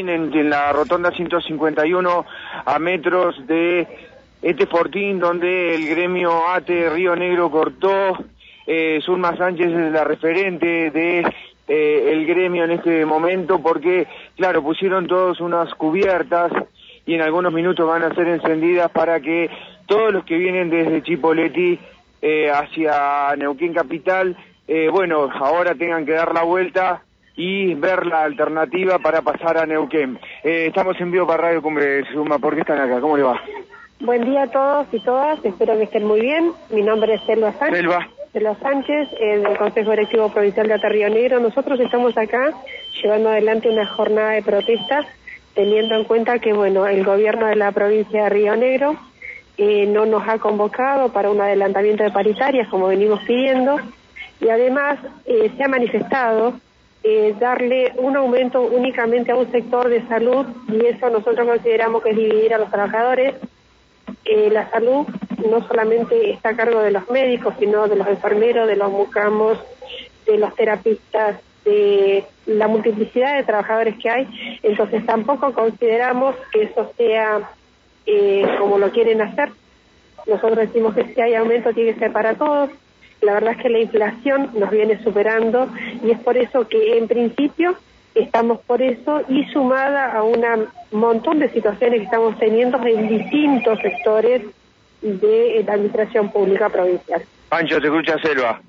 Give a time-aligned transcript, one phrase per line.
[0.00, 2.26] En, la rotonda 151
[2.64, 3.86] a metros de
[4.42, 8.18] este fortín donde el gremio ATE Río Negro cortó.
[8.66, 11.20] Eh, Zulma Sánchez es la referente de
[11.68, 16.50] eh, el gremio en este momento porque, claro, pusieron todos unas cubiertas
[17.06, 19.50] y en algunos minutos van a ser encendidas para que
[19.86, 21.78] todos los que vienen desde Chipoleti
[22.22, 24.36] eh, hacia Neuquén Capital,
[24.66, 27.02] eh, bueno, ahora tengan que dar la vuelta
[27.36, 30.18] y ver la alternativa para pasar a Neuquén.
[30.42, 33.00] Eh, estamos en vivo para Radio Cumbre Suma, ¿por qué están acá?
[33.00, 33.40] ¿Cómo le va?
[34.00, 36.52] Buen día a todos y todas, espero que estén muy bien.
[36.70, 37.80] Mi nombre es Selva Sánchez.
[37.80, 38.08] Selva.
[38.32, 41.40] Selva Sánchez, eh, del Consejo Directivo Provincial de Aterrío Negro.
[41.40, 42.52] Nosotros estamos acá
[43.00, 45.06] llevando adelante una jornada de protesta,
[45.54, 48.96] teniendo en cuenta que, bueno, el gobierno de la provincia de Río Negro
[49.56, 53.76] eh, no nos ha convocado para un adelantamiento de paritarias, como venimos pidiendo,
[54.40, 56.54] y además eh, se ha manifestado
[57.06, 62.10] eh, darle un aumento únicamente a un sector de salud y eso nosotros consideramos que
[62.10, 63.34] es dividir a los trabajadores.
[64.24, 65.06] Eh, la salud
[65.50, 69.58] no solamente está a cargo de los médicos, sino de los enfermeros, de los mucamos,
[70.24, 74.58] de los terapistas, de la multiplicidad de trabajadores que hay.
[74.62, 77.50] Entonces tampoco consideramos que eso sea
[78.06, 79.50] eh, como lo quieren hacer.
[80.26, 82.70] Nosotros decimos que si hay aumento tiene que ser para todos,
[83.24, 85.68] la verdad es que la inflación nos viene superando
[86.04, 87.76] y es por eso que en principio
[88.14, 90.42] estamos por eso y sumada a un
[90.92, 94.42] montón de situaciones que estamos teniendo en distintos sectores
[95.02, 97.22] de la administración pública provincial.
[97.48, 98.60] Pancho, te escucha Selva.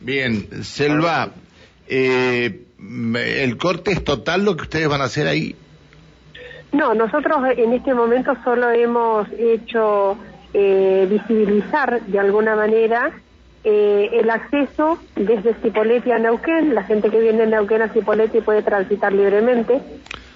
[0.00, 1.30] Bien, Selva,
[1.86, 2.60] eh,
[3.14, 5.54] ¿el corte es total lo que ustedes van a hacer ahí?
[6.72, 10.16] No, nosotros en este momento solo hemos hecho
[10.54, 13.12] eh, visibilizar de alguna manera
[13.64, 18.40] eh, el acceso desde Cipolletti a Neuquén, la gente que viene de Neuquén a Cipolletti
[18.40, 19.80] puede transitar libremente.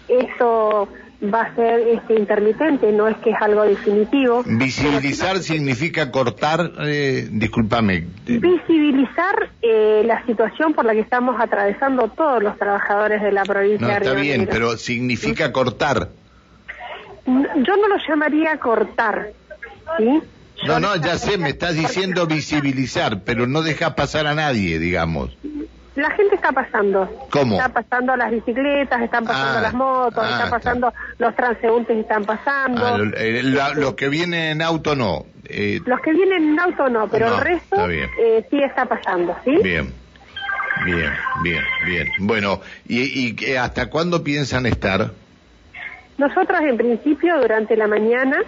[0.08, 0.88] Esto
[1.22, 4.42] va a ser este, intermitente, no es que es algo definitivo.
[4.44, 8.06] Visibilizar significa cortar, eh, discúlpame.
[8.26, 13.86] Visibilizar eh, la situación por la que estamos atravesando todos los trabajadores de la provincia
[13.86, 16.10] No, de está bien, pero significa cortar.
[17.26, 19.30] Yo no lo llamaría cortar,
[19.98, 20.22] ¿sí?
[20.64, 25.36] No, no, ya sé, me estás diciendo visibilizar, pero no deja pasar a nadie, digamos.
[25.94, 27.08] La gente está pasando.
[27.30, 27.56] ¿Cómo?
[27.58, 32.24] Está pasando las bicicletas, están pasando Ah, las motos, ah, están pasando los transeúntes, están
[32.26, 32.86] pasando.
[32.86, 35.24] Ah, lo- eh, la- los que vienen en auto no.
[35.48, 38.84] Eh, Los que vienen en auto no, pero No, el resto está eh, sí está
[38.84, 39.56] pasando, ¿sí?
[39.62, 39.94] bien,
[40.84, 41.12] bien,
[41.42, 42.08] bien, bien.
[42.18, 45.12] Bueno, ¿y, y hasta cuándo piensan estar?
[46.18, 48.38] Nosotros en principio durante la mañana,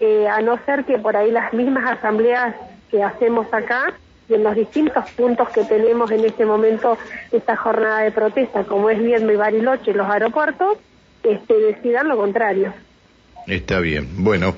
[0.00, 2.54] eh, a no ser que por ahí las mismas asambleas
[2.90, 3.94] que hacemos acá
[4.28, 6.98] y en los distintos puntos que tenemos en este momento
[7.32, 10.78] esta jornada de protesta, como es Viedma y Bariloche, los aeropuertos,
[11.22, 12.72] este, decidan lo contrario.
[13.46, 14.24] Está bien.
[14.24, 14.56] Bueno,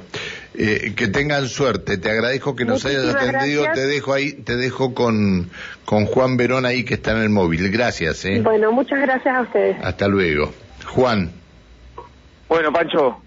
[0.55, 1.99] eh, que tengan suerte.
[1.99, 3.63] Te agradezco que nos hayas atendido.
[3.63, 3.75] gracias.
[3.75, 5.51] Te dejo ahí, te dejo con,
[5.85, 7.71] con Juan Verón ahí que está en el móvil.
[7.71, 8.41] Gracias, eh.
[8.43, 9.77] Bueno, muchas gracias a ustedes.
[9.83, 10.53] Hasta luego.
[10.87, 11.31] Juan.
[12.49, 13.21] Bueno, Pancho.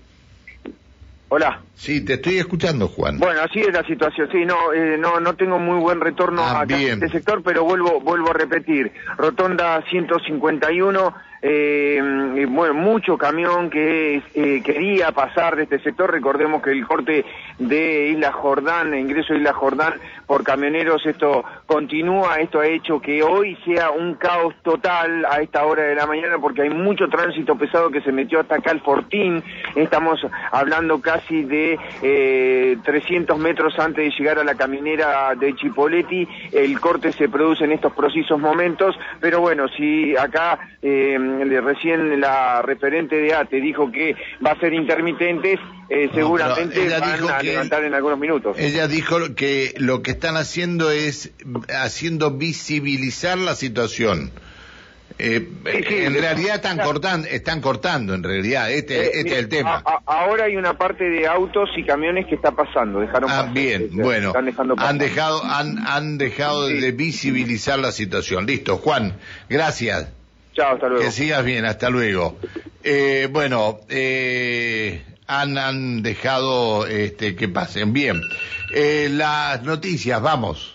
[1.33, 1.61] Hola.
[1.75, 3.17] Sí, te estoy escuchando, Juan.
[3.17, 4.27] Bueno, así es la situación.
[4.33, 6.93] Sí, no, eh, no, no tengo muy buen retorno Ah, en bien.
[7.01, 8.91] este sector, pero vuelvo, vuelvo a repetir.
[9.17, 16.11] Rotonda 151, eh, bueno, mucho camión que eh, quería pasar de este sector.
[16.11, 17.25] Recordemos que el corte
[17.57, 19.93] de Isla Jordán, ingreso a Isla Jordán
[20.27, 22.35] por camioneros, esto continúa.
[22.35, 26.37] Esto ha hecho que hoy sea un caos total a esta hora de la mañana
[26.39, 29.43] porque hay mucho tránsito pesado que se metió hasta acá al Fortín.
[29.75, 30.19] Estamos
[30.51, 36.27] hablando casi de eh, 300 metros antes de llegar a la caminera de Chipoleti.
[36.51, 42.61] El corte se produce en estos precisos momentos, pero bueno, si acá eh, recién la
[42.61, 44.15] referente de ATE dijo que
[44.45, 45.59] va a ser intermitente,
[45.89, 48.55] eh, No, seguramente van a levantar en algunos minutos.
[48.59, 51.31] Ella dijo que lo que están haciendo es
[51.69, 54.31] haciendo visibilizar la situación.
[55.19, 58.71] Eh, Sí, sí, en realidad están cortando, están cortando en realidad.
[58.71, 59.83] Este, Eh, este mira, es el tema.
[59.85, 63.01] a- a- ahora hay una parte de autos y camiones que está pasando.
[63.01, 64.89] Dejaron Ah, pasar, bien, eh, bueno, están dejando pasar.
[64.91, 66.79] han dejado, han, han dejado Sí.
[66.79, 68.45] de visibilizar la situación.
[68.47, 69.17] Listo, Juan,
[69.49, 70.07] gracias.
[70.53, 71.03] Chao, hasta luego.
[71.03, 72.37] Que sigas bien, hasta luego.
[72.83, 77.93] Eh, bueno, eh, han, han dejado este, que pasen.
[77.93, 78.21] Bien,
[78.73, 80.70] Eh, las noticias, vamos.